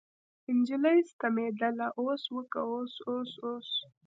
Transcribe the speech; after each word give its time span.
نجلۍ 0.57 0.99
ستمېدله 1.11 1.87
اوس 2.01 2.23
وکه 2.35 2.61
اوس 2.71 2.93
اوس 3.09 3.31
اوس. 3.45 3.69